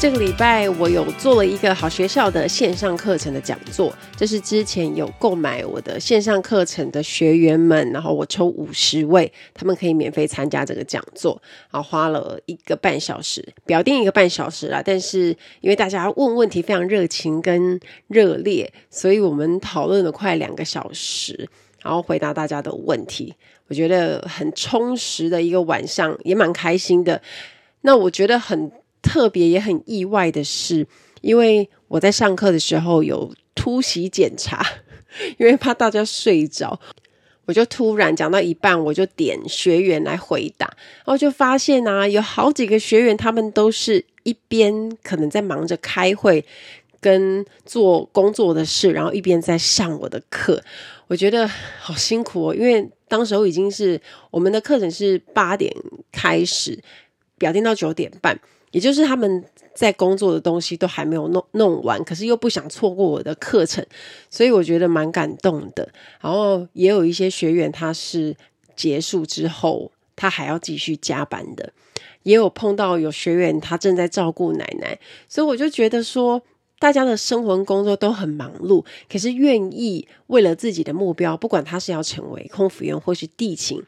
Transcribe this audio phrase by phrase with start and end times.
[0.00, 11.42] 这个礼拜我有做了一个好学校的线上课程的讲座，这是之前有购买我的线上课程的学员们，然后我抽五十位，他们可以免费参加这个讲座，
[11.72, 14.80] 然后花了一个半小时，表定一个半小时啦。
[14.84, 21.48] 但是因为大家问问题非常热情跟热烈，所以我们讨论了快两个小时，
[21.82, 23.34] 然后回答大家的问题，
[23.66, 27.20] 我觉得很充实的一个晚上，也蛮开心的。
[27.80, 28.70] 那我觉得很。
[29.02, 30.86] 特别也很意外的是，
[31.20, 34.64] 因为我在上课的时候有突袭检查，
[35.38, 36.78] 因为怕大家睡着，
[37.46, 40.66] 我就突然讲到一半，我就点学员来回答，
[40.98, 46.44] 然后就发现啊，有好几个学员他们都是一边可能在忙着开会
[47.00, 50.62] 跟做工作的事，然后一边在上我的课，
[51.06, 51.48] 我觉得
[51.80, 53.98] 好辛苦哦，因为当时候已经是
[54.30, 55.74] 我们的课程是八点
[56.12, 56.78] 开始，
[57.38, 58.38] 表定到九点半。
[58.70, 63.84] 也就是他们在工作的东西都还没有弄弄完，可是又不想错过我的课程，
[64.28, 65.88] 所以我觉得蛮感动的。
[66.20, 68.36] 然后也有一些学员他是
[68.76, 71.72] 结束之后他还要继续加班的，
[72.24, 76.42] 也有碰到有学员他正在照顾奶奶，所以我就觉得说，
[76.80, 83.82] 大家的生活工作都很忙碌，可是愿意为了自己的目标，不管他是要成为空服员或是地勤。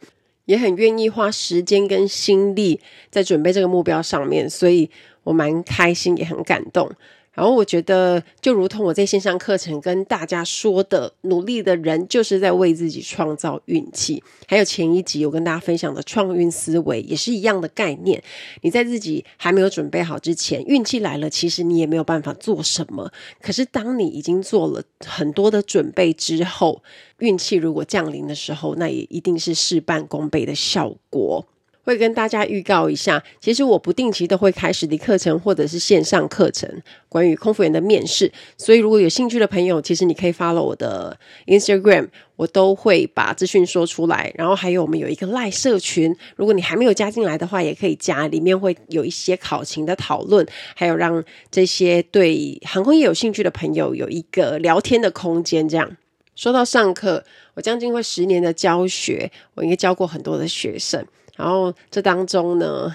[0.50, 4.90] 也很愿意花时间跟心力在准备这个目标上面，所以
[5.22, 6.90] 我蛮开心，也很感动。
[7.32, 14.22] 然后我觉得，就如同我在线上课程跟大家说的，努力的人就是在为自己创造运气。
[14.48, 18.22] 还有前一集我跟大家分享的创运思维也是一样的概念。
[18.62, 23.10] 你在自己还没有准备好之前，运气来了，其实你也没有办法做什么。
[23.40, 26.82] 可是当你已经做了很多的准备之后，
[27.20, 31.46] 运气如果降临的时候，那也一定是事半功倍的效果。
[31.90, 36.70] 会跟大家预告一下，其实我不定期都会开实体课程或者是线上课程，
[37.08, 38.30] 关于空服员的面试。
[38.56, 42.06] 所以如果有兴趣的朋友，其实你可以 follow 我的 Instagram，
[42.36, 44.32] 我都会把资讯说出来。
[44.36, 50.46] 然后还有我们有一个 LINE 社群，如果你还没有加进来的话，也可以加，里面会有一些考勤的讨论，
[50.76, 55.68] 还有让这些对航空业有兴趣的朋友有一个聊天的空间。
[55.68, 55.96] 这样
[56.36, 57.24] 说到上课，
[57.54, 61.04] 我将近会十年的教学，我应该教过很多的学生。
[61.40, 62.94] 然后这当中呢，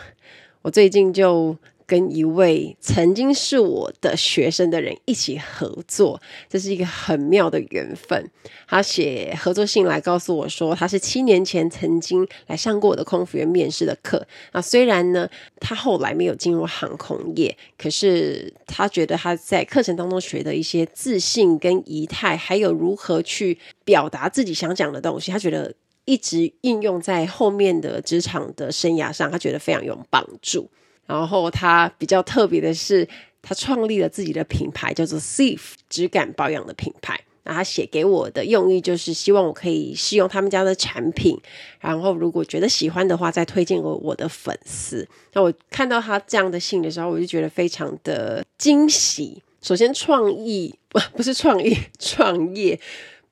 [0.62, 1.58] 我最近就
[1.88, 8.30] 跟一位曾经是我的学生的人一起合作，这是一个很妙的缘分。
[8.68, 14.24] 他写合作信来告诉我说，他是七年前曾经来上过我的空服员面试的课。
[14.54, 15.28] 那虽然呢，
[15.60, 25.74] 他后来没有进入航空业，可是他觉得他在课程当中学的一些自信跟仪态，还有如何去表达自己想讲的东西，他觉得。
[26.06, 30.70] 一直应用在后面的职场的生涯上，他觉得非常有帮助。
[31.06, 33.08] 然后他比较特别的是，
[33.42, 37.20] 他创立了自己的品牌，叫做 Safe 质感保养的品牌。
[37.44, 41.40] 那他写给我的用意就是希望我可以试用他们家的产品，
[41.80, 45.08] 然后如果觉得喜欢的话，再推荐给我的粉丝。
[45.34, 49.44] 那我看到他这样的信的时候，我就觉得非常的惊喜。
[49.62, 52.80] 首先，创意不不是创意，创业。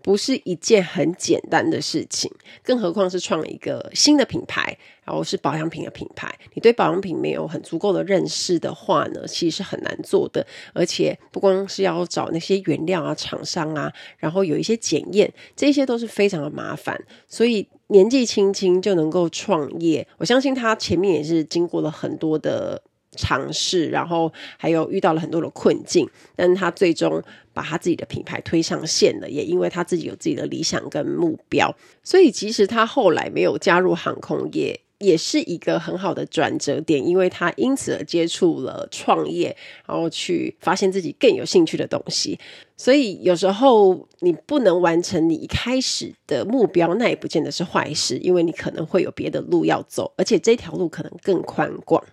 [0.04, 2.30] 不是一件很简单的事情，
[2.62, 6.30] 更何况是创一个新的品牌，然后是保养品的品牌。
[6.54, 10.46] 你对保养品没有很足够的认识的话呢，其实是很难做的。
[10.74, 17.02] 而且不光是要找那些原料啊、厂商啊，然后有一些检验，这些都是非常的麻烦。
[17.28, 22.84] 所以年纪轻轻就能够创业，我相信他前面也是经过了很多的。
[23.16, 27.22] 尝试，然后还有遇到了很多的困境，但是他最终
[27.54, 39.56] 把他自己的品牌推上线了，也因为他自己有自己的理想跟目标，所以其实他后来没有加入航空业，也是一个很好的转折点，因为他因此而接触了创业，
[39.86, 42.40] 然后去发现自己更有兴趣的东西。
[42.76, 52.04] 所以有时候你不能完成你一开始的目标，那也不见得是坏事，因为你可能会有别的路要走，而且这条路可能更宽广。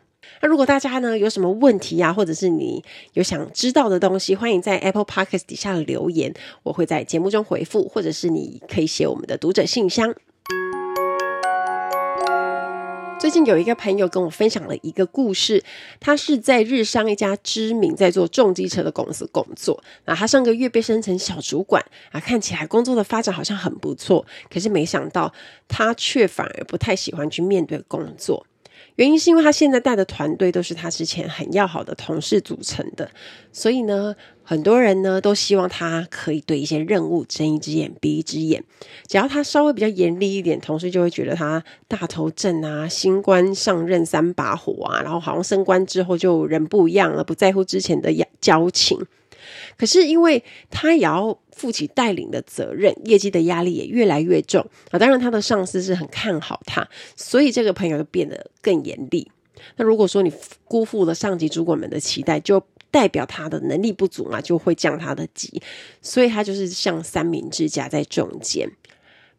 [0.43, 2.82] 那如果大家呢有什么问题呀、啊，或者是你
[3.12, 6.32] 有想知道的东西，欢迎在 Apple Podcast 底下留言，
[6.62, 10.15] 我会在节目中回复，或者是你可以写我们的读者信箱。
[13.21, 15.62] 最近有一个朋友跟我分享了一个故事，
[16.00, 19.85] 他是在日商一家知名在做重机车的公司工作。
[20.06, 25.31] 那他上个月被升成小主管啊，看起来工作的发展好像很不错，可是没想到
[25.69, 28.47] 他却反而不太喜欢去面对工作。
[29.00, 33.11] 原因是因为他现在带的团队都是他之前很要好的同事组成的，
[33.50, 38.62] 所以呢，很多人呢都希望他可以对一些任务睁一只眼闭一只眼。
[39.06, 48.99] 只要他稍微比较严厉一点，同事就会觉得他大头症啊，新官上任三把火啊，然后好像升官之后就人不一样了，不在乎之前的交情。
[49.81, 54.61] 可是因为他也要负起带领的责任，业绩的压力也越来越重
[54.91, 54.99] 啊。
[54.99, 56.87] 当然，他的上司是很看好他，
[57.17, 59.32] 所以这个朋友就变得更严厉。
[59.77, 60.31] 那如果说你
[60.67, 65.62] 辜负了上级主管们的期待，就代表他的能力不足嘛，就会降他的级。
[66.03, 68.71] 所以他就是像三明治夹在中间，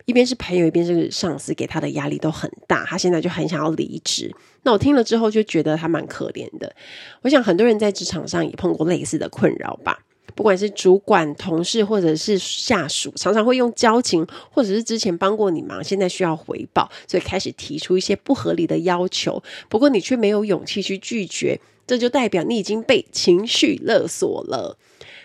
[0.06, 2.84] 一边是朋友，一边是上司，给他的压力都很大。
[2.86, 4.36] 他现在就很想要离职。
[4.64, 6.76] 那我听了之后就觉得他蛮可怜的。
[7.22, 10.04] 我想很多人在职场上也碰过类似的困扰吧。
[10.36, 19.42] 不管是主管、同事，或者是下属，常常会用交情，或者是之前帮过你忙，现在需要回报，所以开始提出一些不合理的要求。
[19.70, 24.78] 不过你却没有勇气去拒绝，这就代表你已经被情绪勒索了。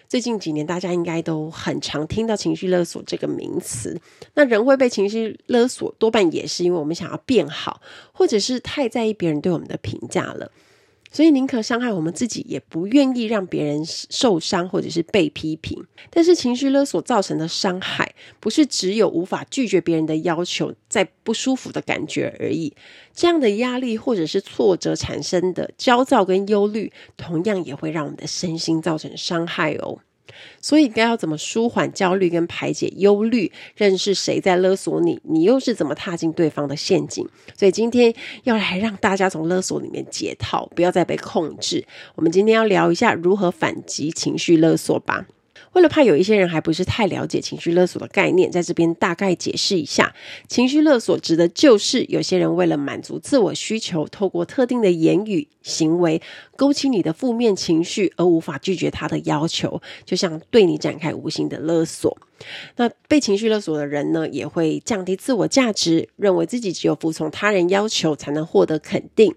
[0.09, 4.01] 最近几年，大家应该都很常听到情绪勒索这个名词。
[4.35, 7.81] 那人会被情绪勒索，多半也是因为我们想要变好，
[8.13, 10.53] 或者是太在意别人对我们的评价了。
[11.17, 15.83] 所以宁可伤害我们自己，也不愿意让别人受伤或者是被批评。
[16.11, 22.75] 但是情绪勒索造成的伤害，不是只有无法拒绝别人的要求，在不舒服的感觉而已。
[23.15, 30.01] 这样的压力或者是挫折产生的焦躁跟忧虑，同样也会让我们的身心造成伤害哦。
[30.61, 33.51] 所以该要怎么舒缓焦虑跟排解忧虑？
[33.77, 37.29] 认识谁在勒索你，你又是怎么踏进对方的陷阱？
[37.57, 38.15] 所以今天
[38.45, 41.87] 要来让大家从勒索里面解套，不要再被控制。
[42.15, 45.27] 我们今天要聊一下如何反击情绪勒索吧。
[45.77, 50.15] 为了怕有一些人还不是太了解情绪勒索的概念，在这边大概解释一下，
[50.49, 56.23] 情绪勒索指的就是有些人为了满足自我需求，透过特定的言语行为
[56.57, 62.17] 勾起你的负面情绪，而无法拒绝他的要求，就像对你展开无形的勒索。
[62.77, 69.35] 那被情绪勒索的人呢，也会降低自我价值，认为自己只有服从他人要求才能获得肯定，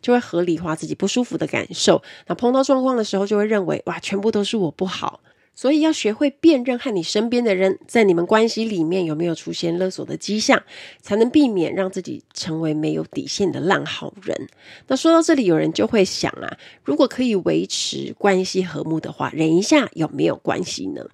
[0.00, 2.00] 就会合理化自己不舒服的感受。
[2.28, 5.18] 那碰到状况的时候，就会认为哇，全部都是我不好。
[5.54, 10.62] 所以要学会辨认和你身边的人在你们关系里面有没有出现勒索的迹象，
[11.02, 14.48] 才能避免让自己成为没有底线的烂好人。
[14.86, 21.04] 那说到这里，有人就会想啊，如果可以维持关系和睦的话，忍一下有没有关系呢？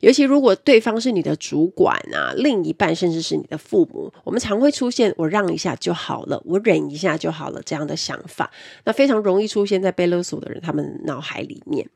[0.00, 8.50] 尤其如果对方是你的主管啊、另一半，甚至是你的父母，我们常会出现“我让一下就好了，我忍一下就好了”这样的想法，
[8.84, 11.88] 那非常容易出现在被勒索的人他们脑海里面。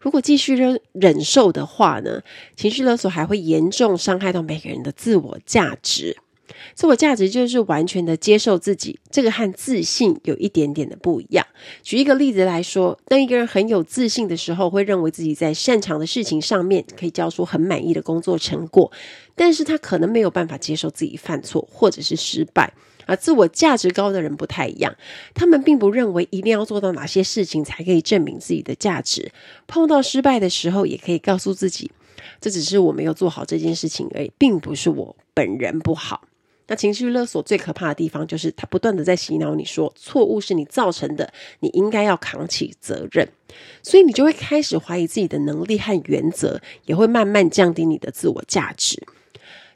[0.00, 2.20] 如果继续忍忍受的话呢，
[2.56, 6.16] 情绪勒索还会严重伤害到每个人的自我价值。
[6.74, 11.46] 自我价值就是完全的接受自己，这个和自信有一点点的不一样。
[11.82, 18.90] 举一个例子来说，当一个人很有自信的时候，会认为自己在擅长的事情上面可以交出很满意的工作成果，
[19.34, 22.72] 但是他可能没有办法接受自己犯错或者是失败。
[23.06, 24.94] 而自我价值高的人不太一样，
[25.34, 29.32] 他们并不认为一定要做到哪些事情才可以证明自己的价值。
[29.66, 31.90] 碰到失败的时候，也可以告诉自己，
[32.40, 36.22] 这只是我没有做好这件事情而已，并不是我本人不好。
[36.70, 43.28] 那情绪勒索最可怕的地方，就是他不断的在洗脑你说，错误是你造成的，你应该要扛起责任，
[43.82, 49.02] 所以你就会开始怀疑自己的能力和原则，也会慢慢降低你的自我价值。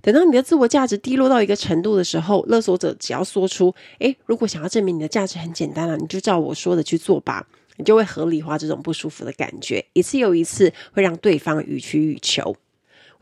[0.02, 7.44] 等到你的自我价值低落到一个程度的时候，勒索者只要说出“诶，如果想要证明你的价值很简单啊，你就照我说的去做吧”，
[7.76, 12.54] 你就会合理化这种不舒服的感觉，一次又一次会让对方予取予求。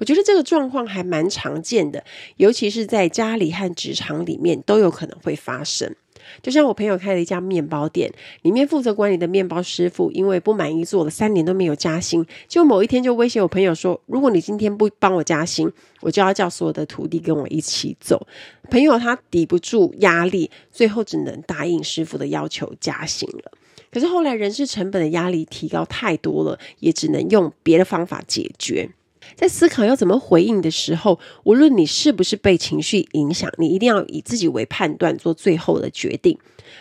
[0.02, 2.02] 我觉得这个状况还蛮常见的，
[2.36, 5.94] 尤其是在家里和职场里面都有可能会发生。
[6.42, 18.26] 就像我朋友开了一家面包店，里面负责管理的面包师傅因为不满意，做了三年都没有加薪，就某一天就威胁我朋友说：“如果你今天不帮我加薪，我就要叫所有的徒弟跟我一起走。”
[18.72, 23.52] 朋友他抵不住压力，最后只能答应师傅的要求加薪了。
[23.92, 28.90] 可是后来人事成本的压力提高太多了，也只能用别的方法解决。
[29.34, 36.38] 在思考要怎么回应的时候，无论你是不是被情绪影响，你一定要以自己为判断做最后的决定，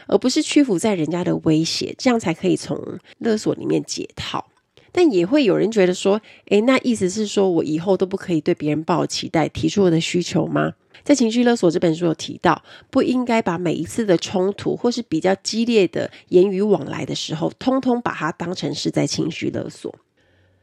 [0.08, 4.48] 而不是屈服在人家的威胁，这样才可以从勒索里面解套。
[4.94, 10.74] 但也会有人觉得说，诶，那意思是说我以后都不可以对别人抱期待，提出我的需求吗？
[11.04, 19.96] 在《情绪勒索》这本书有提到，不应该把每一次的冲突或是比较激烈的言语往来的时候，通通把它当成是在情绪勒索。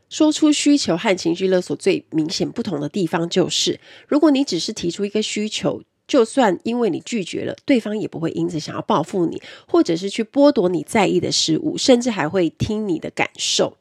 [0.09, 13.77] 说出需求和情绪勒索最明显不同的地方，就是如果你只是提出一个需求，就算因为你拒绝了，对方也不会因此想要报复你，或者是去剥夺你在意的事物，甚至还会听你的感受。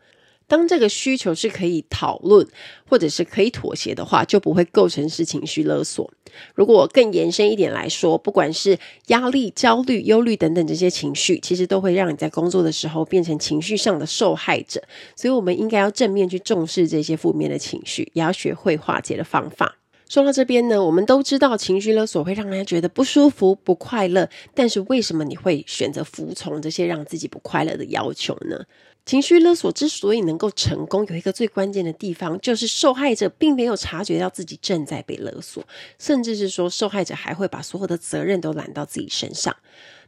[0.47, 2.47] 当这个需求是可以讨论
[2.89, 6.09] 或者是可以妥协的话，就不会构成是情绪勒索。
[6.55, 8.77] 如果更延伸一点来说，不管是
[9.07, 14.81] 压力、焦虑、忧虑等等这些情绪，其实都会让你在工作的时候变成情绪上的受害者。
[15.15, 19.75] 所以，我们应该要正面去重视这些负面的情绪，也要学会化解的方法。
[20.07, 28.63] 说到这边呢，我们都知道情绪勒索会让人家觉得不舒服、不快乐，但是为什么你会选择服从这些让自己不快乐的要求呢？
[29.07, 35.65] 情绪勒索之所以能够成功，有一个最关键的地方，就是受害者并没有察觉到自己正在被勒索，
[35.97, 39.55] 甚至是说受害者还会把所有的责任都揽到自己身上。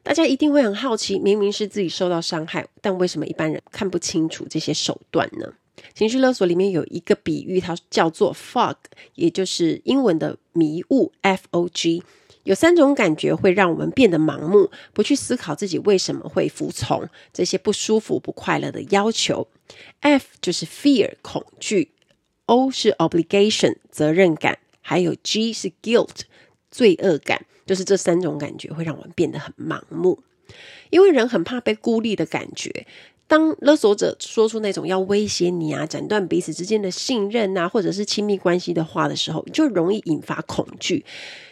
[0.04, 5.54] 大家一定会很好奇，明明是自己受到伤害，但为什么一般人看不清楚这些手段呢？
[5.94, 8.76] 情绪勒索里面有一个比喻，它叫做 fog，
[9.16, 12.04] 也就是英文的迷雾 （F O G）。
[12.44, 19.48] 有三种感觉会让我们变得盲目，不去思考自己为什么会服从这些不舒服、不快乐的要求。
[20.00, 21.92] F 就是 fear 恐惧
[22.46, 26.22] ，O 是 obligation 责任感，还有 G 是 guilt
[26.72, 27.46] 罪恶感。
[27.66, 30.24] 就是这三种感觉会让我们变得很盲目，
[30.90, 32.88] 因为人很怕被孤立的感觉。
[33.30, 41.06] 当勒索者说出那种要威胁你啊、斩断彼此之间的信任啊，或者是亲密关系的话的时候，就容易引发恐惧，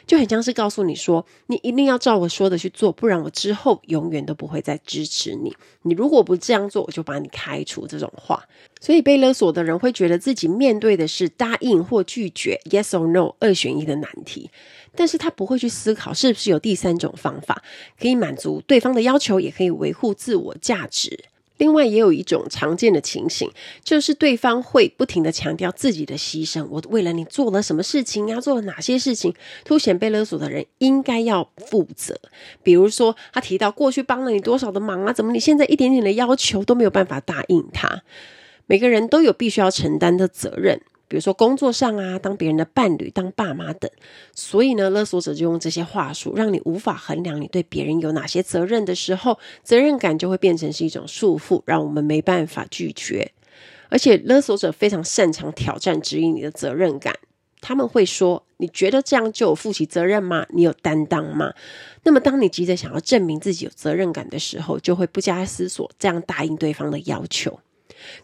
[0.07, 5.55] 就很像是告诉你说：“你一定要照我说的去做，不然我之后永远都不会再支持你。
[5.83, 8.43] 你如果不这样做，我就把你开除。”这种话，
[8.81, 14.49] 所以被勒索的人会觉得自己面对的是答应或拒绝 （yes or no） 二选一的难题，
[14.95, 17.61] 但是他不会去思考是不是有第三种方法
[17.99, 21.25] 可以满足对方的要求，也可以维护自我价值。
[21.57, 23.51] 另外，也有一种常见的情形，
[23.83, 26.65] 就是对方会不停的强调自己的牺牲。
[26.69, 28.39] 我为了你做了什么事情啊？
[28.39, 29.33] 做了哪些事情？
[29.65, 32.19] 凸显被勒索的人应该要负责。
[32.63, 35.13] 比如说，他提到过去帮了你多少的忙啊？
[35.13, 38.03] 怎么你现在一点点的要求都没有办法答应他？
[38.67, 40.81] 每个人都有必须要承担的责任。
[41.07, 43.89] 比如说工作上啊，当别人的伴侣、当爸妈等，
[44.33, 53.31] 所以呢，勒索者就用这些话术，让你无法衡量你对别人有哪些责任的时候，责任感就会变成是一种束缚，让我们没办法拒绝。
[53.89, 57.15] 而且，勒索者非常擅长挑战质疑你的责任感。
[57.59, 60.45] 他们会说：“你觉得这样就有负起责任吗？
[60.49, 61.53] 你有担当吗？”
[62.03, 67.59] 那么，当你急着想要证明自己有责任感的时候，就会不加思索这样答应对方的要求。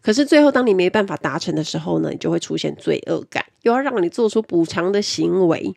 [0.02, 5.74] 可是最后，当你没办法达成的时候呢，你就会出现罪恶感，又要让你做出补偿的行为。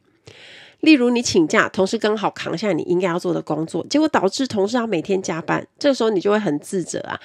[0.81, 7.19] 例如，你请假，同事刚好扛下你应该要做的工作，结果导致同事要每天加班，这时候你就会很自责啊。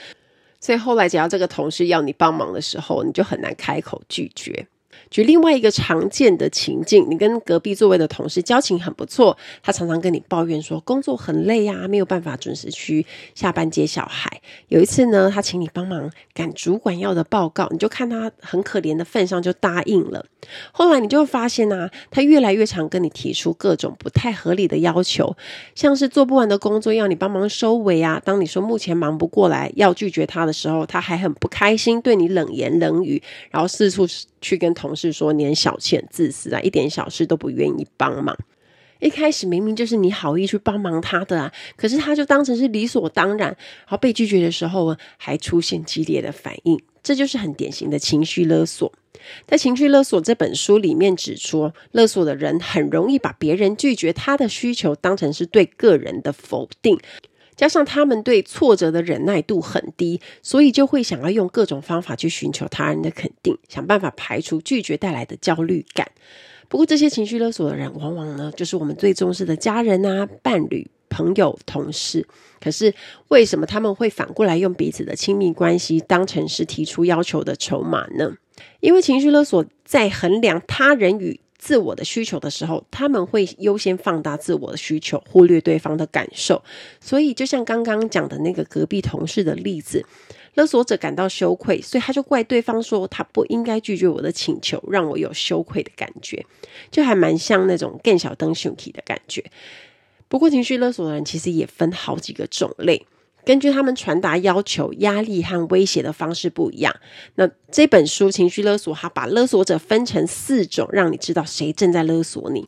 [0.60, 4.68] 所以后来，只要这个同事要你帮忙的时候，你就很难开口拒绝。
[5.12, 14.42] 举另外一个常见的情境，你跟隔壁座位的同事交情很不错，他常常跟你抱怨说工作很累呀，没有办法准时去下班接小孩。
[14.70, 20.26] 有一次呢，他请你帮忙赶主管要的报告，你就看他很可怜的份上就答应了。
[20.72, 25.36] 后来你就发现啊，他越来越常跟你提出各种不太合理的要求，
[25.76, 28.22] 像是做不完的工作要你帮忙收尾啊。
[28.24, 34.08] 当你说目前忙不过来，要拒绝他的时候，他还很不开心，对你冷言冷语，然后四处
[34.42, 38.38] 去跟同事说你很小气、很自私啊，一点小事都不愿意帮忙。
[39.00, 43.58] 一开始明明就是你好意去帮忙他的啊，可是他就当成是理所当然，然
[43.88, 48.92] 后被拒绝的时候还出现激烈的反应，这就是很典型的情绪勒索。
[49.48, 57.00] 在《情绪勒索》这本书里面指出，勒索的人很容易把别人拒绝他的需求当成是对个人的否定。
[57.56, 66.08] 加上他们对挫折的忍耐度很低，所以就会想要用各种方法去寻求他人的肯定，想办法排除拒绝带来的焦虑感。
[66.68, 72.26] 不过，这些情绪勒索的人，往往呢，就是我们最重视的家人啊、伴侣、朋友、同事。
[72.62, 72.94] 可是，
[73.28, 78.38] 为什么他们会反过来用彼此的亲密关系当成是提出要求的筹码呢？
[78.80, 86.62] 因为情绪勒索在衡量他人与自我的需求的时候，他们会优先放大自我的需求，忽略对方的感受。
[87.00, 90.04] 所以，就像刚刚讲的那个隔壁同事的例子，
[90.56, 96.44] 勒索者感到羞愧，所以他就怪对方说他不应该拒绝我的请求，让我有羞愧的感觉，
[96.90, 99.46] 就还蛮像那种更小灯熊体的感觉。
[100.28, 103.06] 不过，情绪勒索的人其实也分好几个种类。
[103.44, 106.96] 根据他们传达要求、压力和威胁的方式不一样，
[107.36, 112.68] 那这本书《情绪勒索》它把勒索者分成四种，让你知道谁正在勒索你。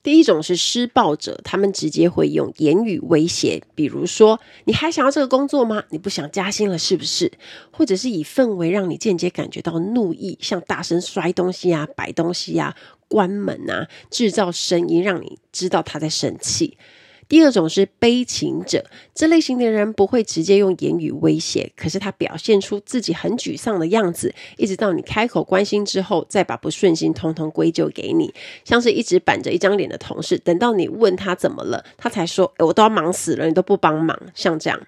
[0.00, 5.82] 第一种是施暴者，他们直接会用言语威胁，比如说：“你还想要这个工作吗？
[5.90, 7.30] 你不想加薪了是不是？”
[7.70, 12.74] 或者是以氛围让你间接感觉到怒意，像大声摔东西啊、摆东西啊、
[13.08, 16.78] 关门啊，制造声音让你知道他在生气。
[17.28, 28.32] 第二种是悲情者，这类型的人不会直接用言语威胁，可是他表现出自己很沮丧的样子，一直到你开口关心之后，再把不顺心通通归咎给你，
[28.64, 34.80] 像是一直板着一张脸的同事，等到你问他怎么了，他才说：“诶，我都要忙死了，你都不帮忙。”像这样。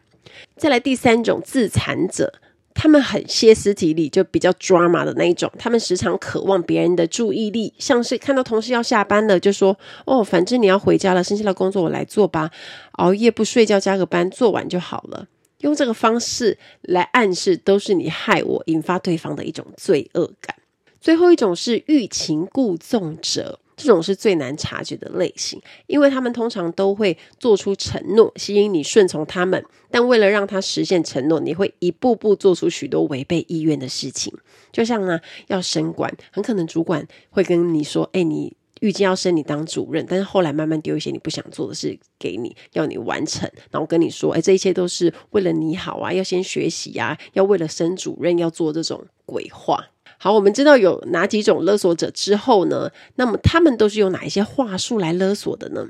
[0.57, 2.33] 再来第三种自残者。
[2.75, 5.51] 他们很歇斯底里，就比较 drama 的那一种。
[5.59, 12.51] 他们时常渴望别人的注意力，像是看到同事要下班了，就说：“哦，反正你要回家了，剩下的工作我来做吧。
[12.93, 15.27] 熬夜不睡觉加个班，做完就好了。”
[15.61, 20.57] 用这个方式来暗示，都是你害我，引发对方的一种罪恶感。
[21.01, 23.59] 最后一种是欲擒故纵者。
[23.81, 29.65] 这种是最难察觉的类型，因为他们通常都会做出承诺，吸引你顺从他们。
[29.91, 34.33] 但为了让他实现承诺，你会一步步做出许多违背意愿的事情。
[34.71, 35.19] 就像呢，
[35.49, 49.87] 要升官，很可能主管会跟你说：“哎，你预计要升你当主任。”但是后来慢慢丢一些你不想做的事给你，要你完成，然后跟你说：“哎，这一切都是为了你好啊，要先学习啊，要为了升主任要做这种鬼话。”
[50.23, 52.91] 好，我们知道有哪几种勒索者之后呢？
[53.15, 55.89] 那么他们都是用哪一些话术来勒索的呢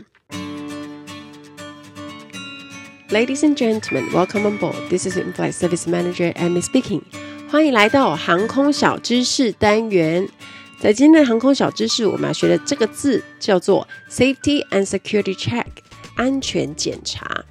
[3.08, 4.76] ？Ladies and gentlemen, welcome on board.
[4.88, 7.02] This is In-flight Service Manager Amy speaking.
[7.50, 10.28] 欢迎来到航空小知识单元。
[10.78, 15.66] 在今天的航空小知识，我们要学的这个字叫做 Safety and Security Check，
[16.14, 17.44] 安全检查。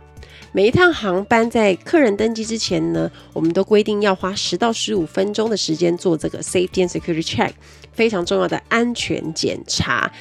[0.60, 7.52] 每一趟航班在客人登机之前呢，我们都规定要花十到十五分钟的时间做这个 safety and security check，
[7.94, 10.12] 非常重要的安全检查。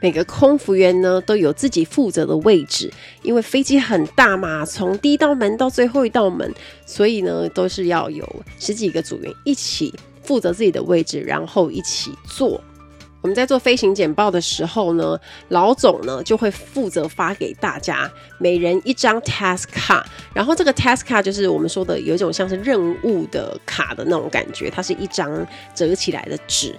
[0.00, 2.88] 每个空服员呢都有自己负责的位置，
[3.24, 6.54] 因为飞机很大嘛，从第一道门到最后一道门，
[6.86, 8.24] 所以呢都是要有
[8.60, 12.62] 十几个组员一起负责自己的位置，然后一起做。
[13.20, 26.74] 我们在做飞行简报的时候呢，老总呢就会负责发给大家每人一张 task 卡然后这个 task 卡就是我们说的有一种像是任务的卡的那种感觉，它是一张折起来的纸。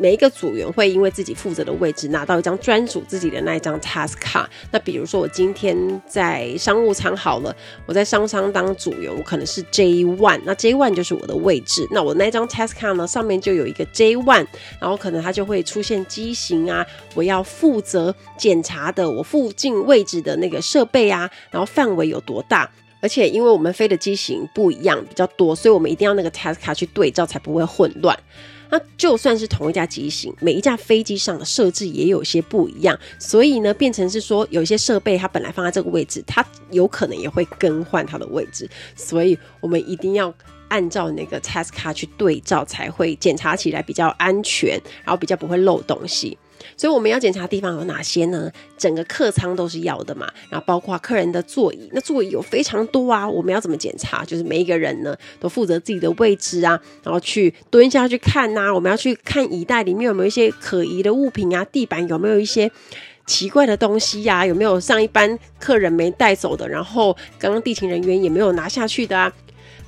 [0.00, 4.48] 每一个组员会因为自己负责的位置拿到一张专属自己的那一张 task 卡。
[4.70, 5.76] 那比如说我今天
[6.08, 11.86] 在商务舱好了，我在商务舱当组员，我可能是 J one，那 J one 就是我的位置。
[11.90, 14.46] 那我那张 task 卡呢，上面就有一个 J one，
[14.80, 22.70] 然后可能它就会出现机型啊，我要负责检查的我附近位置的那个设备啊，然后范围有多大。
[23.02, 28.18] 而且因为我们飞的机型不一样，比较多，所以我们一定要那个 task 卡去对照，才不会混乱。
[28.70, 40.32] 那就算是同一架机型，每一架飞机上的设置也有些不一样，所以呢，变成是说有一些设备它本来放在这个位置，它有可能也会更换它的位置，所以我们一定要
[40.68, 46.38] 按照那个 test card 去对照，才会检查起来比较安全，然后比较不会漏东西。
[46.76, 48.50] 所以我们要检查地方有哪些呢？
[48.78, 54.24] 整个客舱都是要的嘛，然后包括客人的座椅，那座椅有非常多啊，我们要怎么检查？
[54.24, 62.70] 就是每一个人呢都负责自己的位置啊，然后去蹲下去看呐，我们要去看椅袋里面有没有一些可疑的物品啊，地板有没有一些
[63.26, 69.32] 奇怪的东西呀，有没有上一班客人没带走的，然后刚刚地勤人员也没有拿下去的啊。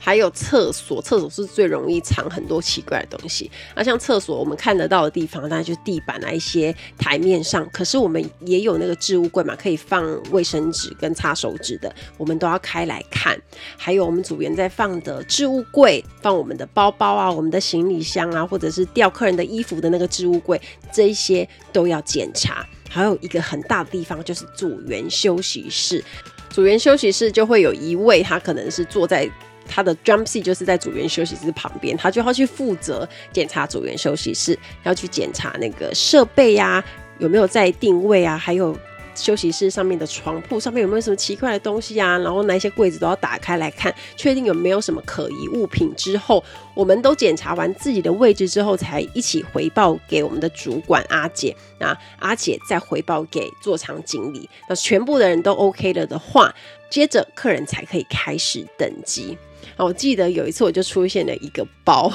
[0.04, 3.48] 还有厕所，厕所是最容易藏很多奇怪的东西。
[3.76, 7.64] 那像厕所，我们看得到的地方，当然就是地板啊，一些台面上。
[7.72, 13.40] 可是我们也有那个置物柜嘛，可以放卫生纸跟擦手纸的，我们都要开来看。
[13.76, 20.60] 还有我们组员在放的置物柜，放我们的包包啊，我们的行李箱啊，或者是吊客人的衣服的那个置物柜，
[20.92, 22.66] 这一些都要检查。
[22.90, 26.04] 还有一个很大的地方就是组员休息室，
[26.50, 29.30] 组员休息室就会有一位，他可能是坐在。
[29.68, 36.82] 他的 jump 就是在组员休息室旁边，他就要去负责检查组员休息室，要去检查那个设备呀、
[37.18, 38.76] 有没有在定位啊，还有
[39.14, 46.42] 休息室上面的床铺上面有没有什么奇怪的东西啊，然后那些柜子都要打开来看，确定有没有什么可疑物品之后，
[46.74, 56.54] 我们都检查完自己的位置之后，才一起回报给我们的主管阿姐，那阿姐再回报给座舱经理，那全部的人都 OK 了的话，
[56.88, 59.36] 接着客人才可以开始登机。
[59.82, 62.12] 我记得有一次，我就出现了一个包，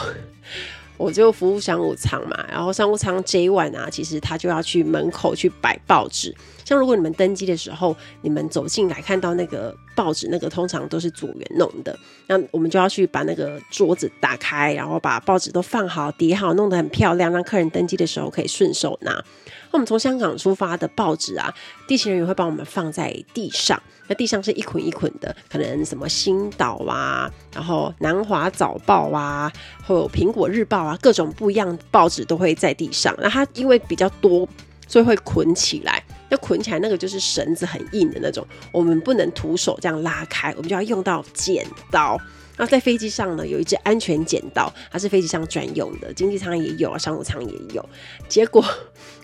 [0.98, 6.36] 我就服务商务舱嘛，然后商务舱 J one 啊，其实他就要去门口去摆报纸，
[6.68, 19.14] 像如果你们登机的时候，你们走进来看到那个报纸，那个通常都是组员弄的，那我们就要去把那个桌子打开，然后把报纸都放好、叠好，弄得很漂亮，让客人登机的时候可以顺手拿。
[19.14, 21.54] 那我们从香港出发的报纸啊，
[21.88, 23.82] 地勤人员会帮我们放在地上。
[24.10, 29.52] 那地上是一捆一捆的，可能什么《星岛》啊，然后《南华早报》啊，
[29.86, 33.14] 或《苹果日报》啊，各种不一样报纸都会在地上。
[33.20, 34.48] 那它因为比较多，
[34.88, 36.04] 所以会捆起来。
[36.30, 42.20] 那捆起来那个就是绳子很硬的那种，我们不能徒手这样拉开，我们就要用到剪刀。
[42.58, 47.90] 那在飞机上呢，有一支安全剪刀，它是飞机上专用的，经济舱也有啊，商务舱也有。
[48.28, 48.66] 结果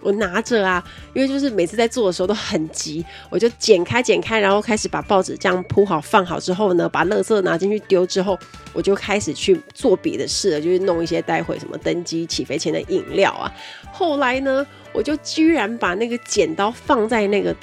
[0.02, 8.38] 我拿着啊，因为就是每次在做的时候都很急，我就剪开剪开，然后开始把报纸这样铺好放好之后呢，把垃圾拿进去丢之后，
[8.72, 13.52] 我就开始去做别的事了，就是弄一些待会什么登机起飞前的饮料啊。
[13.91, 17.56] 后来呢，我就居然把那个剪刀放在那个。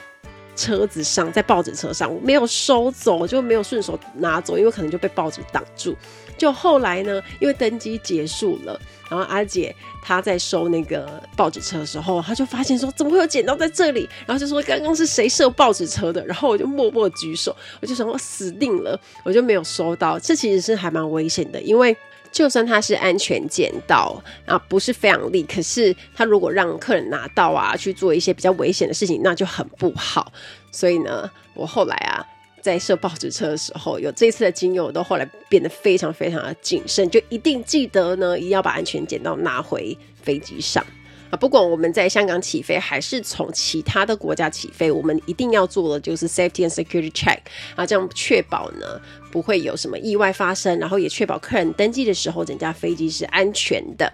[0.57, 5.97] 车子上，在报纸车上，我没有收走，就没有顺手拿走，因为可能就被报纸挡住。
[6.37, 14.09] 就后来呢，因为登机结束了，然后阿姐她在收那个报纸车的时候，她就发现说，怎么会有剪刀在这里？
[14.27, 16.25] 然后就说刚刚是谁射报纸车的？
[16.25, 20.19] 然后我就默默举手，我就想我死定了，我就没有收到。
[20.19, 21.97] 这其实是还蛮危险的，因为。
[22.33, 30.33] 就算它是安全剪刀啊，不是非常利，可是它如果让客人拿到啊，去做一些比较危险的事情，那就很不好。
[30.71, 32.25] 所以呢，我后来啊，
[32.63, 40.85] 在设报纸车的时候，有这次的经验，我都后来变得非常非常的谨慎，就一定记得呢，一定要把安全剪刀拿回飞机上。
[41.31, 47.39] 啊，不管我们在香港起飞还是从其他的国家起飞，我们一定要做的就是 safety and security check
[47.77, 54.13] 啊，这样确保呢不会有什么意外发生，然后也确保客人登机的时候整架飞机是安全的。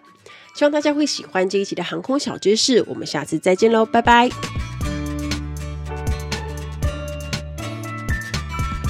[0.55, 4.29] 希望大家会喜欢这一期的航空小知识，我们下次再见喽，拜拜。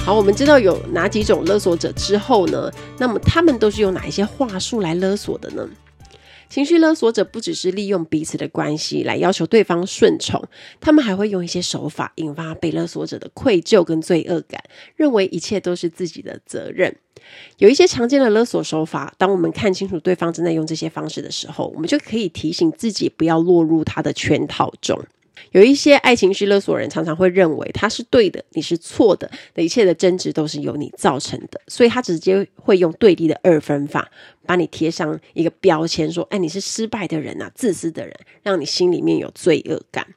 [0.05, 5.67] 好，我们知道有哪几种勒索者之后呢，那么他们都是用哪一些话术来勒索的呢？
[6.49, 10.41] 情绪勒索者不只是利用彼此的关系来要求对方顺从，
[10.79, 14.63] 他们还会用一些手法引发被勒索者的愧疚跟罪恶感，
[14.95, 16.95] 认为一切都是自己的责任。
[17.57, 24.97] 有一些常见的勒索手法，当我们看清楚对方正在用这些方式的时候，我们就可以提醒自己不要落入他的圈套中。
[25.51, 34.09] 有一些爱情绪勒索人常常会认为他是对的，你是错的，的一切的争执都是由你造成的，所以他直接会用对立的二分法，
[34.45, 40.07] 把你贴上一个标签，说：“哎，你是失败的人啊，自私的人，让你心里面有罪恶感。”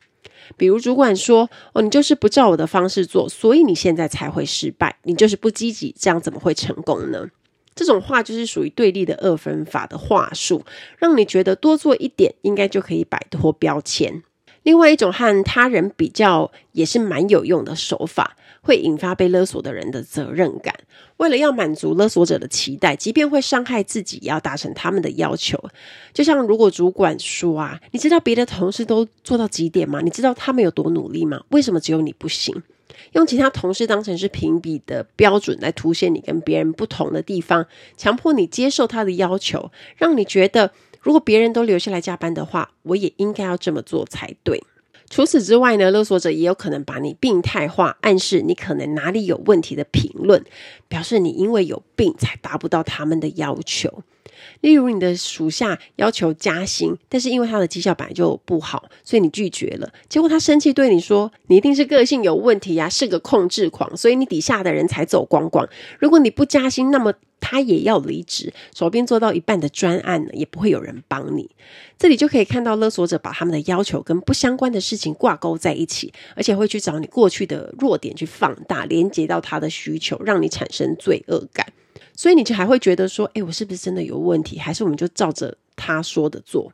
[0.56, 7.28] 比如主管说：“哦，你就是不照我的方式做，所以你现在才会失败，你就是不积极，这样怎么会成功呢？”
[7.72, 10.64] 这种话就是属于对立的二分法的话术，
[10.98, 14.22] 让你觉得多做一点应该就可以摆脱标签。
[14.62, 20.74] 另外一种和他人比较也是蛮有用的手法，会引发被勒索的人的责任感。
[21.16, 25.58] 为了要满足勒索者的期待，即便会伤害自己，也要达成他们的要求。
[26.12, 30.00] 就像如果主管说啊，你知道别的同事都做到几点吗？
[30.02, 31.42] 你知道他们有多努力吗？
[31.48, 32.62] 为什么只有你不行？
[33.12, 40.72] 用其他同事当成是评比的标准来凸显你跟别人不同的地方，强迫你接受他的要求，让你觉得。
[41.00, 44.62] 如果别人都留下来加班的话，我也应该要这么做才对。
[45.08, 50.44] 除此之外呢，勒索者也有可能把你病态化，暗示你可能哪里有问题的评论，
[50.86, 54.04] 表示你因为有病才达不到他们的要求。
[54.60, 59.92] 例如，你的属下要求加薪，但是因为他的绩效本来就不好，所以你拒绝了。
[60.08, 65.68] 结果他生气对你说：“你一定是个性有问题呀，是个控制狂，所以你底下的人才走光光。
[65.98, 68.52] 如果你不加薪，那么他也要离职。
[68.74, 71.50] 手边做到一半的专案呢，也不会有人帮你。”
[71.98, 81.66] 这里就可以看到勒索者把他们的要求跟不相关的事情挂钩在一起，而且会去找你过去的弱点去放大，连接到他的需求，让你产生罪恶感。
[82.20, 84.58] 所以你就还会觉得说，诶，我是不是真的有问题？
[84.58, 86.70] 还是我们就照着他说的做？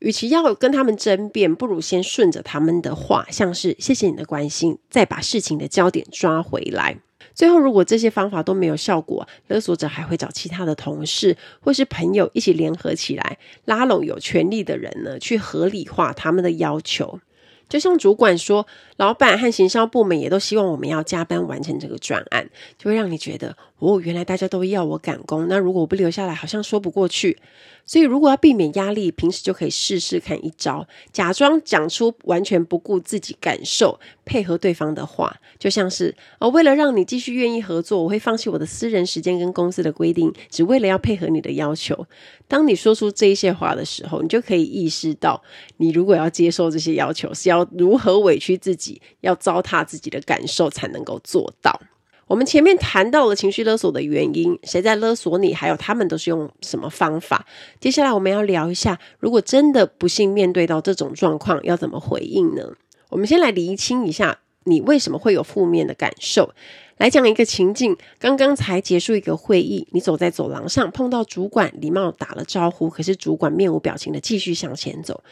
[0.00, 6.98] 与其要跟他们争辩，不如先顺着他们的话，像是谢谢你的关心，再把事情的焦点抓回来。
[7.32, 17.20] 最后，如果这些方法都没有效果，勒索者还会找其他的同事或是朋友一起联合起来，拉拢有权力的人呢，去合理化他们的要求。
[17.66, 18.66] 就像主管说，
[18.96, 27.38] 老板和行销部门也都希望我们要加班完成这个专案，就会让你觉得哦，原来大家都要我赶工，那如果我不留下来，好像说不过去。
[27.86, 42.06] 所以如果要避免压力，平时就可以试试看一招，假装讲出完全不顾自己感受，配合对方的话，就像是哦，为了让你继续愿意合作，我会放弃我的私人时间跟公司的规定，只为了要配合你的要求。
[42.48, 45.42] 当你说出这一些话的时候，你就可以意识到，
[45.76, 48.83] 你如果要接受这些要求，是要如何委屈自己。
[49.20, 51.80] 要糟蹋自己的感受才能够做到。
[52.26, 57.44] 我们前面谈到了情绪勒索的原因，谁在勒索你，还有他们都是用什么方法。
[57.78, 62.62] 接下来我们要聊一下，如果真的不幸面对到这种状况，要怎么回应呢？
[63.10, 66.54] 我们先来厘清一下，你为什么会有负面的感受。
[66.96, 75.22] 来讲一个情境，刚刚才结束一个会议，你走在走廊上，碰到主管，礼貌打了招呼，可是主管面无表情的继续向前走。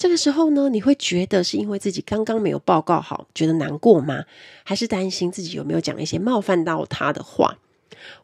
[0.00, 4.24] 这个时候呢，你会觉得是因为自己刚刚没有报告好，觉得难过吗？
[4.64, 7.58] 还是担心自己有没有讲一些冒犯到他的话？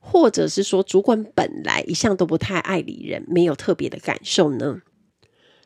[0.00, 4.80] 或者是说，主管本来一向都不太爱理人，没有特别的感受呢？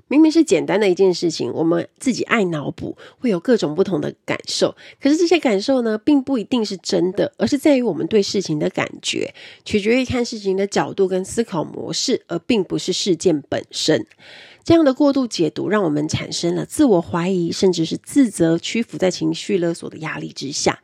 [0.09, 4.75] 明明是简单的一件事情，我们自己爱脑补，会有各种不同的感受。
[5.01, 9.33] 可是这些感受呢，并不一定是真的，而是在于我们对事情的感觉，
[9.65, 14.05] 取决于看事情的角度跟思考模式，而并不是事件本身。
[14.71, 20.79] 这样的过度解读，让我们产生了自我怀疑，甚至是自责，屈服在情绪勒索的压力之下。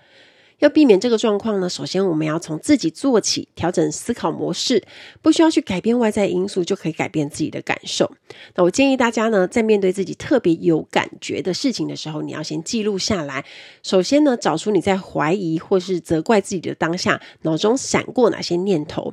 [0.60, 4.82] 要避免这个状况呢，首先我们要从自己做起，调整思考模式，
[5.20, 8.10] 不需要去改变外在因素，就可以改变自己的感受。
[8.54, 13.44] 那我建议大家呢，在面对自己特别有感觉的事情的时候，你要先记录下来。
[13.82, 19.12] 首先呢，找出你在怀疑或是责怪自己的当下，脑中闪过哪些念头。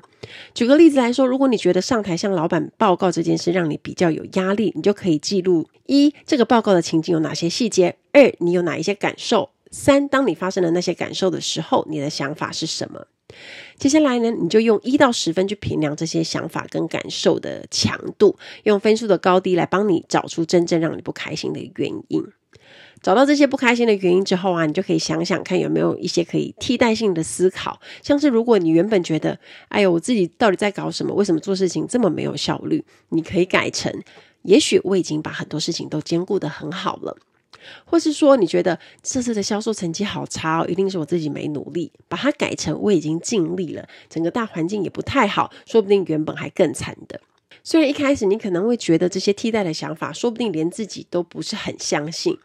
[0.53, 9.49] 举个例子来说，如果你觉得上台向老板报告这件事让你比较有压力，你就可以记录：一、这个报告的情景有哪些细节；二、你有哪一些感受。
[9.73, 13.07] 三，当你发生了那些感受的时候，你的想法是什么？
[13.79, 22.23] 接下来呢，你就用一到十分去评量这些想法跟感受的强度，用分数的高低来帮你找出真正让你不开心的原因。
[23.01, 31.15] 找到这些不开心的原因之后啊，你就可以想想看有没有一些可以替代性的思考，像是如果你原本觉得，哎呦，我自己到底在搞什么？
[31.15, 32.85] 为什么做事情这么没有效率？
[33.09, 33.91] 你可以改成，
[34.43, 37.17] 也许我已经把很多事情都兼顾得很好了。
[37.85, 47.19] 或是说，你觉得这次的销售成绩好差哦，一定是我自己没努力，把它改成我已经尽力了，整个大环境也不太好，说不定原本还更惨的。
[47.63, 52.37] 虽然一开始你可能会觉得这些替代的想法，说不定连自己都不是很相信，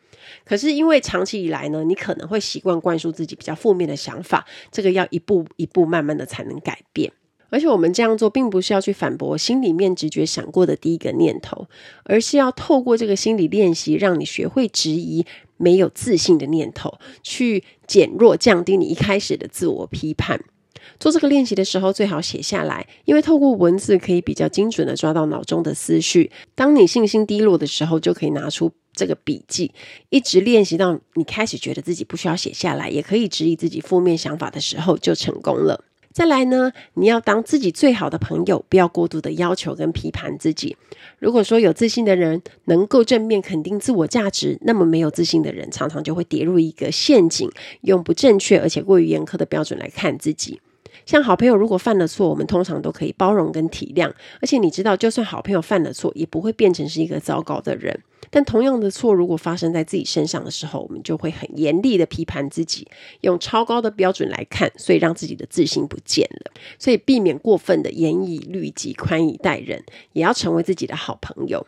[0.45, 7.11] 可是因为长期以来呢，你可能会习惯灌输自己比较负面的想法，这个要一步一步慢慢的才能改变。
[7.51, 11.67] 而且我们这样做，并不是要去反驳心里面直觉闪过的第一个念头，
[12.05, 15.25] 而是要透过这个心理练习，让你学会质疑
[15.57, 20.41] 没有自信的念头，去减弱、降低你一开始的自我批判。
[20.99, 26.31] 做这个练习的时候，最好写下来，因为透过文字可以比较精准的抓到脑中的思绪。
[26.55, 29.73] 当你信心低落的时候，就可以拿出这个笔记，
[30.09, 35.85] 一直练习到你开始觉得自己不需要写下来，也可以质疑自己负面想法的时候，就成功了。
[36.19, 40.77] 再来呢，你要当自己最好的朋友，不要过度的要求跟批判自己。
[41.21, 47.49] 如果说有自信的人能够正面肯定自我价值，那么没有自信的人常常就会跌入一个陷阱，
[47.83, 50.61] 用不正确而且过于严苛的标准来看自己。
[51.09, 57.99] 像好朋友如果犯了错，我们通常都可以包容跟体谅，而且你知道，就算好朋友犯了错，也不会变成是一个糟糕的人。
[58.29, 62.87] 但同样的错，如果发生在自己身上的时候，我们就会很严厉的批判自己，
[63.23, 66.53] 用超高的标准来看，所以让自己的自信不见了。
[66.79, 71.67] 所以避免过分的严以律己、宽以待人，也要成为自己的好朋友。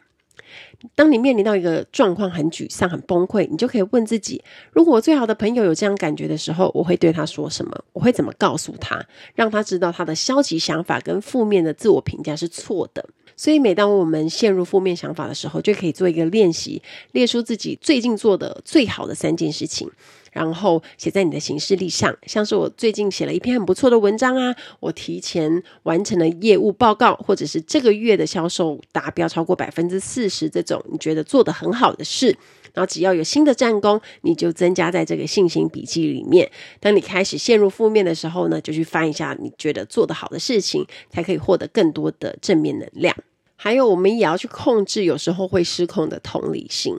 [0.94, 7.84] 当你面临到一个状况很沮丧、很崩溃，你就可以问自己：如果我最好的朋友有这样感觉的时候，我会对他说什么？
[7.92, 13.04] 我会怎么告诉他，让他知道他的消极想法跟负面的自我评价是错的？
[13.36, 16.82] 所以，每当我们陷入负面想法的时候，就可以做一个练习，
[17.12, 19.90] 列出自己最近做的最好的三件事情，
[20.30, 22.16] 然后写在你的行事历上。
[22.26, 32.28] 像是我最近写了一篇很不错的文章啊，我提前完成了业务报告，或者是这个月的销售达标超过百分之四十，这种你觉得做得很好的事，
[32.72, 36.50] 然后只要有新的战功，你就增加在这个信心笔记里面。
[36.78, 43.14] 当你开始陷入负面的时候呢，就去翻一下你觉得做得好的事情，才可以获得更多的正面能量。
[43.56, 46.98] 还有，我们也要去控制有时候会失控的同理心。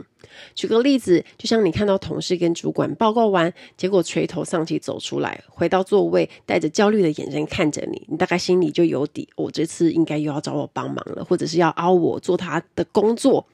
[0.56, 13.46] 举个例子，就像你看到同事跟主管报告完，结果垂头丧气走出来，回到座位，带着焦虑的眼神看着你，你大概心里就有底，我、这次应该又要找我帮忙了，或者是要凹我做他的工作。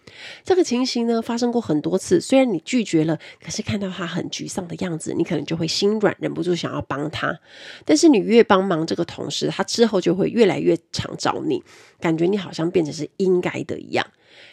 [0.43, 7.37] 这个情形呢，发生过很多次，虽然你拒绝了，可是看到他很沮丧的样子，你可能就会心软，忍不住想要帮他。
[7.85, 11.61] 但是你越帮忙这个同事，他之后就会越来越常找你，
[11.99, 14.05] 感觉你好像变成是应该的一样。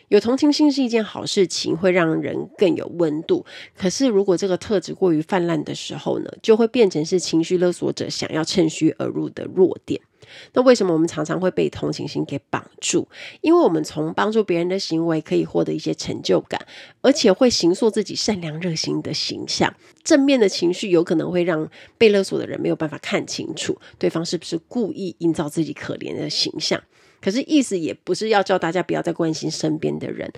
[0.09, 3.45] 有同情心是一件好事情，会让人更有温度。
[3.77, 10.01] 可是，如果这个特质过于泛滥的时候呢，就会变成是情绪勒索者想要趁虚而入的弱点。
[10.55, 13.07] 那为什么我们常常会被同情心给绑住？
[13.43, 16.67] 因为我们从帮助别人的行为可以获得一些成就感，
[17.03, 19.75] 而且会形塑自己善良热心的形象。
[20.03, 26.83] 正面的情绪有可能会让被勒索的人没有办法看清楚对方是不是故意营造自己可怜的形象。
[27.25, 30.31] 可是意思也不是要叫大家不要再关心身边的人，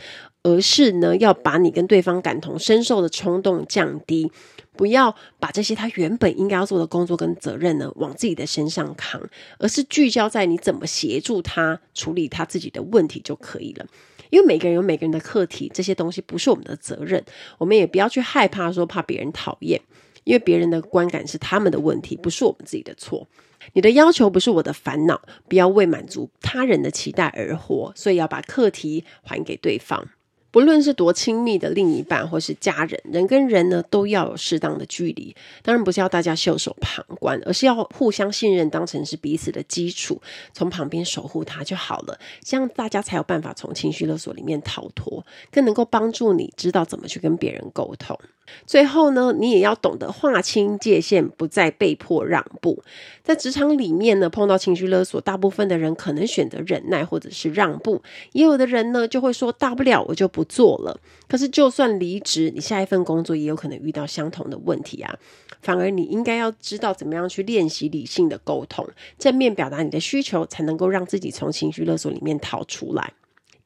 [0.45, 4.31] 而是呢要把你跟对方感同身受的冲动降低。
[4.77, 9.21] 不要把这些他原本应该要做的工作跟责任呢往自己的身上扛，
[9.59, 13.87] 而是聚焦在你怎么协助他处理他自己的问题就可以了。
[14.31, 17.25] 因为每个人有每个人的课题，这些东西不是我们的责任，
[17.59, 19.81] 我们也不要去害怕说怕别人讨厌，
[20.23, 23.27] 因为别人的观感是他们的问题，不是我们自己的错。
[23.73, 30.09] 你的要求不是我的烦恼，不要为满足他人的期待而活，所以要把课题还给对方。
[30.53, 35.37] 不论是多亲密的另一半，或是家人，人跟人呢都要有适当的距离。
[35.63, 40.23] 当然不是要大家袖手旁观，而是要互相信任，当成是彼此的基础，
[40.55, 42.19] 从旁边守护他就好了。
[42.43, 48.19] 这样大家才有办法从情绪勒索里面逃脱，更能够帮助你知道怎么去跟别人沟通。
[48.67, 52.83] 最后呢，你也要懂得划清界限，不再被迫让步。
[53.23, 60.99] 在职场里面呢，碰到情绪勒索，大部分的人可能选择忍耐或者是让步，也有的人呢就会说大不了我就不做了。
[61.29, 65.15] 可是就算离职，你下一份工作也有可能遇到相同的问题啊。
[65.63, 68.87] 反而你应该要知道怎么样去练习理性的沟通，
[69.19, 73.13] 正面表达你的需求，才能够让自己从情绪勒索里面逃出来。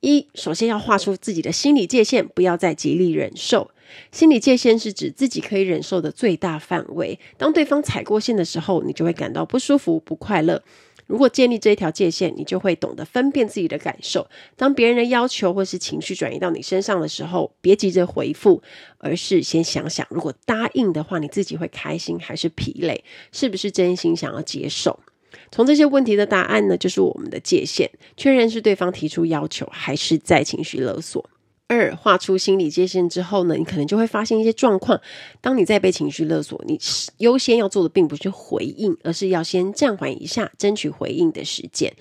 [0.01, 3.71] 一，首先要画出自己的心理界限，不要再极力忍受。
[4.13, 7.19] 心理界限是指自己可以忍受的最大范围。
[7.37, 10.63] 当对方踩过线的时候，你就会感到不舒服、不快乐。
[11.07, 14.29] 如果建立这一条界限，你就会懂得分辨自己的感受。
[14.57, 18.63] 当别人的要求或是情绪转移到你身上的时候，别急着回复，
[18.99, 23.03] 而是先想想，如果答应的话，你自己会开心还是疲累？
[23.33, 25.01] 是不是真心想要接受？
[25.51, 31.29] 从这些问题的答案呢，就是我们的界限，确认是对方提出要求，还是在情绪勒索。
[31.73, 35.01] 二，画出心理界限之后呢，你可能就会发现一些状况。
[35.41, 36.77] 当你在被情绪勒索，你
[37.19, 41.95] 优先要做的并不是回应，而是要先暂缓一下，争取回应的时间。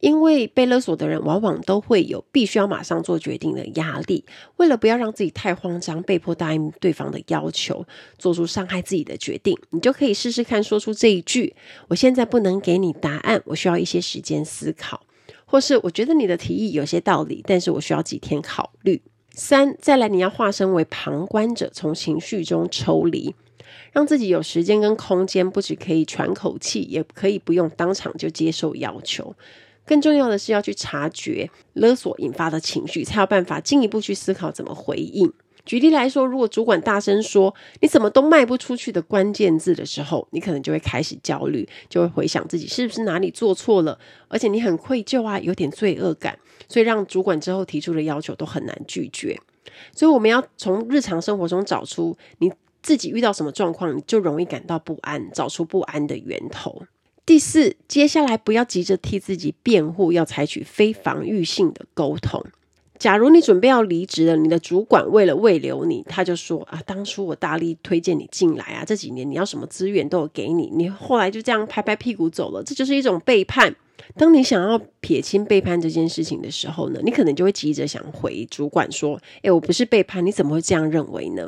[0.00, 4.24] 因为被勒索的人往往都会有必须要马上做决定的压力，
[4.56, 7.86] 为了不要让自己太慌张，被迫答应对方的要求，
[8.18, 11.54] 做出伤害自己的决定，你就可以试试看说出这一句
[11.88, 15.06] ：“我现在不能给你答案，我需要一些时间思考。”
[15.44, 19.02] 或是“我觉得你的提议有些道理，但是我需要几天考虑。”
[19.36, 23.34] 三，再来，你要化身为旁观者，从情绪中抽离，
[23.92, 29.34] 让自己有时间跟空间，不只可以喘口气，也可以不用当场就接受要求。
[29.84, 35.32] 更重要的是要去察觉勒索引发的情绪，才有办法进一步去思考怎么回应。
[35.64, 43.98] 举例来说，如果主管大声说“你怎么都卖不出去”的关键字的时候，你可能就会开始焦虑，就会回想自己是不是哪里做错了，
[44.28, 49.38] 而且你很愧疚啊，有点罪恶感，所以让主管之后提出的要求都很难拒绝。
[49.92, 56.82] 所以我们要从日常生活中找出你自己遇到什么状况，你就容易感到不安，找出不安的源头。
[57.24, 62.44] 第四，接下来不要急着替自己辩护，要采取非防御性的沟通。
[63.04, 73.76] 假如你准备要离职了，你的主管为了慰留你，他就说啊，当初我大力推荐你进来啊，这几年你要什么资源都有给你，你后来就这样拍拍屁股走了，这就是一种背叛。
[74.16, 81.46] 当你想要撇清背叛这件事情的时候呢，你可能就会急着想回主管说，哎，我不是背叛，你怎么会这样认为呢？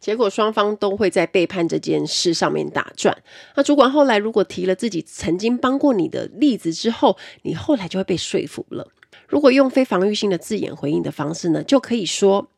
[0.00, 3.16] 结果双方都会在背叛这件事上面打转。
[3.54, 8.88] 那主管后来如果提了自己曾经帮过你的例子之后，你后来就会被说服了。
[9.28, 12.48] 如果用非防御性的字眼回应的方式呢，就可以说：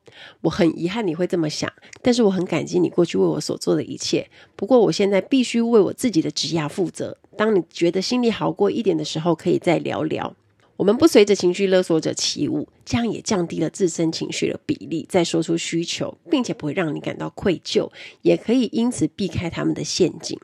[0.42, 4.30] 我很遗憾你会这么想，但是我很感激你过去为我所做的一切。
[4.54, 7.18] 不过我现在必须为我自己的职涯负责。
[7.36, 10.34] 当你觉得心里好过一点的时候，可以再聊聊。
[10.76, 15.04] 我们不随着情绪勒索者起舞，这样也降低了自身情绪的比例。
[15.08, 17.90] 再说出需求，并且不会让你感到愧疚，
[18.22, 20.38] 也可以因此避开他们的陷阱。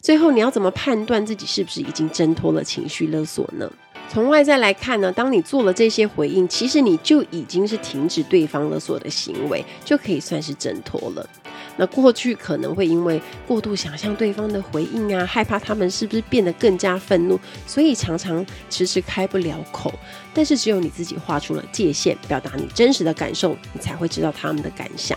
[0.00, 3.70] 最后，你要怎么判断自己是不是已经挣脱了情绪勒索呢？
[4.10, 11.28] 从外在来看呢，当你做了这些回应，其实你就已经是停止对方勒索的行为，就可以算是挣脱了。
[11.76, 19.92] 那过去可能会因为过度想象对方的回应啊，害怕他们是不是变得更加愤怒，所以常常迟迟开不了口。
[20.34, 25.16] 但是只有你自己画出了界限，表达你真实的感受，你才会知道他们的感想。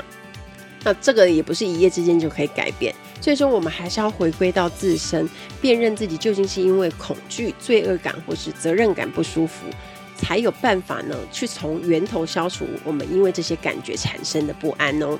[0.84, 5.30] 那这个也不是一夜之间就可以改变，最终我们还是要回归到自身，
[5.62, 9.68] 辨认自己究竟是因为恐惧、罪恶感或是责任感不舒服，
[10.18, 15.20] 才有办法呢去从源头消除我们因为这些感觉产生的不安哦。